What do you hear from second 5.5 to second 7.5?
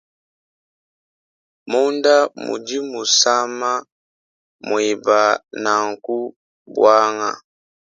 naku buanga.